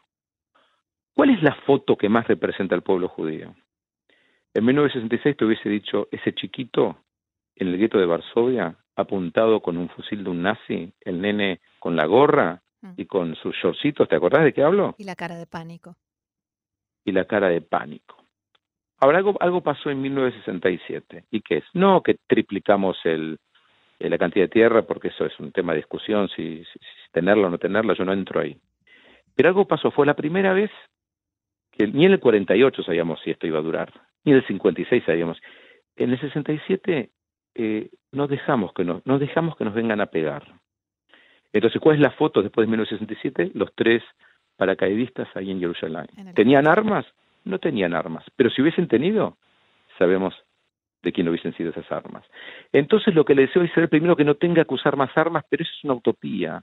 ¿cuál 1.13 1.29
es 1.29 1.43
la 1.43 1.55
foto 1.67 1.97
que 1.97 2.09
más 2.09 2.27
representa 2.27 2.75
al 2.75 2.83
pueblo 2.83 3.09
judío? 3.09 3.55
En 4.55 4.65
1966 4.65 5.37
te 5.37 5.45
hubiese 5.45 5.69
dicho, 5.69 6.07
ese 6.13 6.33
chiquito 6.33 6.97
en 7.57 7.69
el 7.69 7.79
gueto 7.79 7.99
de 7.99 8.07
Varsovia, 8.07 8.77
apuntado 8.95 9.61
con 9.61 9.77
un 9.77 9.89
fusil 9.89 10.23
de 10.23 10.31
un 10.31 10.43
nazi, 10.43 10.93
el 11.01 11.21
nene 11.21 11.61
con 11.81 11.97
la 11.97 12.07
gorra 12.07 12.63
mm. 12.81 12.93
y 12.97 13.07
con 13.07 13.35
sus 13.35 13.55
shortcitos, 13.57 14.09
¿te 14.09 14.15
acordás 14.15 14.45
de 14.45 14.53
qué 14.53 14.63
hablo? 14.63 14.95
Y 14.97 15.05
la 15.05 15.17
cara 15.17 15.37
de 15.37 15.47
pánico. 15.47 15.97
Y 17.05 17.11
la 17.11 17.25
cara 17.25 17.49
de 17.49 17.61
pánico. 17.63 18.17
Ahora, 18.99 19.19
algo, 19.19 19.37
algo 19.41 19.61
pasó 19.61 19.91
en 19.91 20.01
1967. 20.01 21.25
¿Y 21.33 21.41
qué 21.41 21.59
es? 21.59 21.65
No 21.75 22.03
que 22.03 22.19
triplicamos 22.29 22.97
el, 23.03 23.39
eh, 23.99 24.09
la 24.09 24.19
cantidad 24.19 24.45
de 24.45 24.51
tierra, 24.51 24.83
porque 24.83 25.09
eso 25.09 25.27
es 25.27 25.39
un 25.41 25.51
tema 25.51 25.73
de 25.73 25.79
discusión, 25.79 26.29
si, 26.29 26.65
si, 26.65 26.79
tenerla 27.11 27.49
o 27.49 27.51
no 27.51 27.59
tenerla, 27.59 27.95
yo 27.95 28.05
no 28.05 28.13
entro 28.13 28.41
ahí. 28.41 28.57
Pero 29.35 29.49
algo 29.49 29.67
pasó, 29.67 29.91
fue 29.91 30.07
la 30.07 30.15
primera 30.15 30.53
vez 30.53 30.71
que 31.73 31.89
ni 31.89 32.07
en 32.07 32.13
el 32.13 32.21
48 32.21 32.85
sabíamos 32.85 33.21
si 33.23 33.33
esto 33.33 33.49
iba 33.49 33.59
a 33.59 33.63
durar 33.63 33.93
ni 34.25 34.33
en 34.33 34.39
el 34.39 34.47
56 34.47 35.05
sabíamos. 35.05 35.41
En 35.97 36.11
el 36.11 36.21
67 36.21 37.11
eh, 37.55 37.91
no 38.13 38.27
dejamos 38.27 38.73
que 38.73 38.85
nos, 38.85 39.05
no 39.07 39.19
dejamos 39.19 39.57
que 39.57 39.65
nos 39.65 39.75
vengan 39.75 40.01
a 40.01 40.07
pegar. 40.07 40.45
Entonces, 41.53 41.81
¿cuál 41.81 41.97
es 41.97 42.03
la 42.03 42.11
foto 42.11 42.43
después 42.43 42.67
de 42.67 42.71
1967? 42.71 43.53
Los 43.55 43.73
tres 43.75 44.03
paracaidistas 44.57 45.29
ahí 45.37 45.51
en 45.51 45.61
Jerusalén. 45.61 46.07
¿Tenían 46.35 46.67
armas? 46.67 47.07
No 47.45 47.59
tenían 47.59 47.95
armas, 47.95 48.25
pero 48.37 48.51
si 48.51 48.63
hubiesen 48.63 48.89
tenido, 48.89 49.37
sabemos 49.99 50.35
de 51.03 51.13
quién 51.13 51.29
hubiesen 51.29 51.55
sido 51.55 51.71
esas 51.71 51.91
armas. 51.93 52.25
Entonces 52.73 53.15
lo 53.15 53.25
que 53.25 53.35
le 53.35 53.43
deseo 53.43 53.63
es 53.63 53.73
ser 53.73 53.89
primero 53.89 54.17
que 54.17 54.25
no 54.25 54.35
tenga 54.35 54.65
que 54.65 54.75
usar 54.75 54.97
más 54.97 55.11
armas, 55.17 55.45
pero 55.49 55.63
eso 55.63 55.73
es 55.77 55.85
una 55.85 55.95
utopía, 55.95 56.63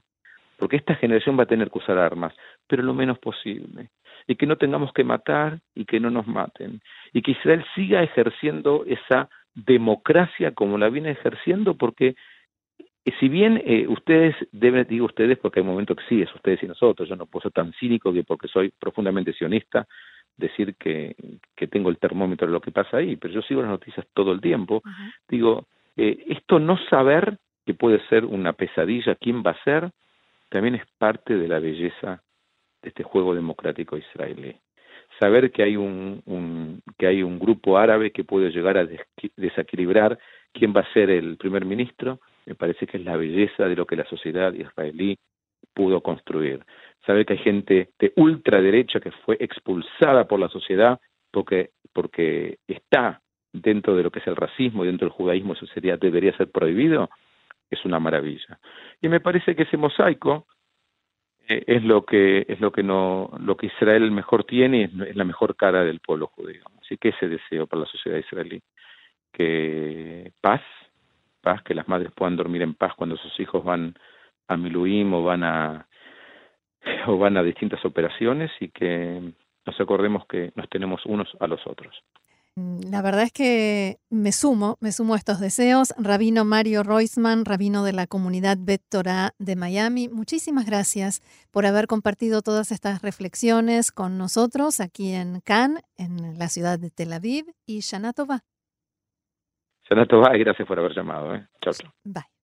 porque 0.62 0.76
esta 0.76 0.94
generación 0.94 1.36
va 1.36 1.42
a 1.42 1.46
tener 1.46 1.72
que 1.72 1.78
usar 1.80 1.98
armas, 1.98 2.32
pero 2.68 2.84
lo 2.84 2.94
menos 2.94 3.18
posible. 3.18 3.90
Y 4.28 4.36
que 4.36 4.46
no 4.46 4.54
tengamos 4.54 4.92
que 4.92 5.02
matar 5.02 5.58
y 5.74 5.86
que 5.86 5.98
no 5.98 6.08
nos 6.08 6.28
maten, 6.28 6.80
y 7.12 7.20
que 7.20 7.32
Israel 7.32 7.64
siga 7.74 8.00
ejerciendo 8.04 8.84
esa 8.86 9.28
democracia 9.56 10.52
como 10.52 10.78
la 10.78 10.88
viene 10.88 11.10
ejerciendo, 11.10 11.74
porque 11.74 12.14
eh, 13.04 13.12
si 13.18 13.28
bien 13.28 13.60
eh, 13.66 13.88
ustedes 13.88 14.36
deben, 14.52 14.86
digo 14.88 15.06
ustedes 15.06 15.36
porque 15.36 15.58
hay 15.58 15.66
momentos 15.66 15.96
que 15.96 16.04
sí, 16.08 16.22
es 16.22 16.32
ustedes 16.32 16.62
y 16.62 16.68
nosotros, 16.68 17.08
yo 17.08 17.16
no 17.16 17.26
puedo 17.26 17.42
ser 17.42 17.50
tan 17.50 17.72
cínico 17.72 18.12
que 18.12 18.22
porque 18.22 18.46
soy 18.46 18.72
profundamente 18.78 19.32
sionista, 19.32 19.88
decir 20.36 20.76
que, 20.76 21.16
que 21.56 21.66
tengo 21.66 21.90
el 21.90 21.98
termómetro 21.98 22.46
de 22.46 22.52
lo 22.52 22.60
que 22.60 22.70
pasa 22.70 22.98
ahí, 22.98 23.16
pero 23.16 23.34
yo 23.34 23.42
sigo 23.42 23.62
las 23.62 23.70
noticias 23.72 24.06
todo 24.14 24.30
el 24.30 24.40
tiempo, 24.40 24.80
digo, 25.28 25.66
eh, 25.96 26.24
esto 26.28 26.60
no 26.60 26.78
saber 26.88 27.38
que 27.66 27.74
puede 27.74 28.00
ser 28.06 28.24
una 28.24 28.52
pesadilla, 28.52 29.16
quién 29.16 29.42
va 29.42 29.50
a 29.50 29.64
ser, 29.64 29.90
también 30.52 30.74
es 30.74 30.82
parte 30.98 31.36
de 31.36 31.48
la 31.48 31.58
belleza 31.58 32.22
de 32.82 32.90
este 32.90 33.02
juego 33.02 33.34
democrático 33.34 33.96
israelí. 33.96 34.54
Saber 35.18 35.50
que 35.50 35.62
hay 35.62 35.76
un, 35.76 36.82
que 36.98 37.06
hay 37.06 37.22
un 37.22 37.38
grupo 37.38 37.78
árabe 37.78 38.12
que 38.12 38.24
puede 38.24 38.50
llegar 38.50 38.76
a 38.76 38.86
desequilibrar 39.36 40.18
quién 40.52 40.74
va 40.76 40.80
a 40.82 40.92
ser 40.92 41.10
el 41.10 41.38
primer 41.38 41.64
ministro, 41.64 42.20
me 42.44 42.54
parece 42.54 42.86
que 42.86 42.98
es 42.98 43.04
la 43.04 43.16
belleza 43.16 43.66
de 43.66 43.76
lo 43.76 43.86
que 43.86 43.96
la 43.96 44.04
sociedad 44.04 44.52
israelí 44.52 45.16
pudo 45.72 46.02
construir. 46.02 46.64
Saber 47.06 47.24
que 47.24 47.34
hay 47.34 47.38
gente 47.38 47.90
de 47.98 48.12
ultraderecha 48.16 49.00
que 49.00 49.10
fue 49.24 49.36
expulsada 49.40 50.26
por 50.28 50.38
la 50.38 50.48
sociedad 50.48 51.00
porque, 51.30 51.70
porque 51.94 52.58
está 52.66 53.22
dentro 53.52 53.96
de 53.96 54.02
lo 54.02 54.10
que 54.10 54.18
es 54.18 54.26
el 54.26 54.36
racismo 54.36 54.84
dentro 54.84 55.06
del 55.06 55.16
judaísmo 55.16 55.54
eso 55.54 55.66
sería, 55.66 55.96
debería 55.96 56.36
ser 56.36 56.50
prohibido, 56.50 57.10
es 57.72 57.84
una 57.84 57.98
maravilla. 57.98 58.58
Y 59.00 59.08
me 59.08 59.20
parece 59.20 59.56
que 59.56 59.64
ese 59.64 59.76
mosaico 59.76 60.46
eh, 61.48 61.64
es 61.66 61.82
lo 61.82 62.04
que 62.04 62.44
es 62.48 62.60
lo 62.60 62.70
que 62.70 62.82
no 62.82 63.30
lo 63.40 63.56
que 63.56 63.66
Israel 63.66 64.10
mejor 64.10 64.44
tiene 64.44 64.78
y 64.78 64.82
es, 64.84 65.16
la 65.16 65.24
mejor 65.24 65.56
cara 65.56 65.82
del 65.84 66.00
pueblo 66.00 66.28
judío 66.28 66.62
así 66.80 66.96
que 66.98 67.08
ese 67.08 67.28
deseo 67.28 67.66
para 67.66 67.80
la 67.80 67.88
sociedad 67.88 68.18
israelí 68.18 68.62
que 69.32 70.32
paz 70.40 70.60
paz 71.40 71.62
que 71.64 71.74
las 71.74 71.88
madres 71.88 72.12
puedan 72.14 72.36
dormir 72.36 72.62
en 72.62 72.74
paz 72.74 72.94
cuando 72.94 73.16
sus 73.16 73.40
hijos 73.40 73.64
van 73.64 73.94
a 74.46 74.56
Miluim 74.56 75.12
o 75.14 75.24
van 75.24 75.42
a 75.42 75.88
o 77.08 77.18
van 77.18 77.36
a 77.36 77.42
distintas 77.42 77.84
operaciones 77.84 78.52
y 78.60 78.68
que 78.68 79.32
nos 79.66 79.80
acordemos 79.80 80.26
que 80.26 80.52
nos 80.54 80.68
tenemos 80.68 81.04
unos 81.06 81.28
a 81.40 81.48
los 81.48 81.66
otros 81.66 82.04
la 82.56 83.00
verdad 83.00 83.22
es 83.22 83.32
que 83.32 83.98
me 84.10 84.32
sumo, 84.32 84.76
me 84.80 84.92
sumo 84.92 85.14
a 85.14 85.16
estos 85.16 85.40
deseos. 85.40 85.94
Rabino 85.96 86.44
Mario 86.44 86.82
Roisman, 86.82 87.44
rabino 87.44 87.82
de 87.84 87.92
la 87.92 88.06
comunidad 88.06 88.58
Bet 88.60 88.82
Torah 88.90 89.34
de 89.38 89.56
Miami, 89.56 90.08
muchísimas 90.08 90.66
gracias 90.66 91.22
por 91.50 91.64
haber 91.64 91.86
compartido 91.86 92.42
todas 92.42 92.70
estas 92.70 93.00
reflexiones 93.02 93.90
con 93.90 94.18
nosotros 94.18 94.80
aquí 94.80 95.12
en 95.14 95.40
Cannes, 95.40 95.82
en 95.96 96.38
la 96.38 96.48
ciudad 96.48 96.78
de 96.78 96.90
Tel 96.90 97.12
Aviv. 97.12 97.46
Y 97.66 97.80
Shana 97.80 98.12
Tova 98.12 98.44
y 100.36 100.38
gracias 100.40 100.66
por 100.66 100.78
haber 100.78 100.94
llamado. 100.94 101.34
¿eh? 101.34 101.46
Chao, 101.60 101.72
chao. 101.72 101.92
Bye. 102.04 102.31